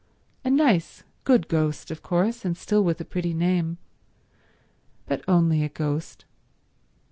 [0.43, 3.77] A nice good ghost, of course, and still with a pretty name,
[5.05, 6.25] but only a ghost.